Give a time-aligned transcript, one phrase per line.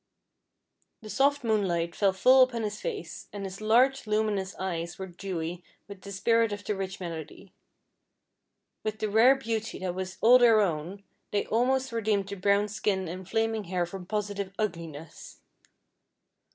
[1.03, 5.63] The soft moonlight fell full upon his face, and his large luminous eyes were dewy
[5.87, 7.53] with the spirit of the rich melody.
[8.83, 13.07] With the rare beauty that was all their own, they almost redeemed the brown skin
[13.07, 15.39] and flaming hair from positive ugliness.